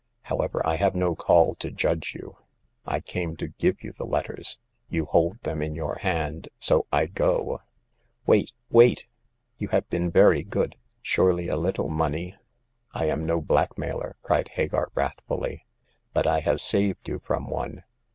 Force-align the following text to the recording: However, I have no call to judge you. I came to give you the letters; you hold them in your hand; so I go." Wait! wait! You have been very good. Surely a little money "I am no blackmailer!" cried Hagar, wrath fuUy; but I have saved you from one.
However, 0.23 0.65
I 0.65 0.77
have 0.77 0.95
no 0.95 1.13
call 1.15 1.53
to 1.59 1.69
judge 1.69 2.15
you. 2.15 2.35
I 2.87 3.01
came 3.01 3.35
to 3.37 3.47
give 3.49 3.83
you 3.83 3.93
the 3.95 4.03
letters; 4.03 4.57
you 4.89 5.05
hold 5.05 5.39
them 5.41 5.61
in 5.61 5.75
your 5.75 5.99
hand; 5.99 6.49
so 6.57 6.87
I 6.91 7.05
go." 7.05 7.61
Wait! 8.25 8.51
wait! 8.71 9.05
You 9.59 9.67
have 9.67 9.87
been 9.91 10.09
very 10.09 10.41
good. 10.41 10.75
Surely 11.03 11.49
a 11.49 11.55
little 11.55 11.89
money 11.89 12.35
"I 12.95 13.05
am 13.09 13.27
no 13.27 13.41
blackmailer!" 13.41 14.15
cried 14.23 14.47
Hagar, 14.47 14.89
wrath 14.95 15.21
fuUy; 15.29 15.61
but 16.13 16.25
I 16.25 16.39
have 16.39 16.61
saved 16.61 17.07
you 17.07 17.19
from 17.19 17.47
one. 17.47 17.83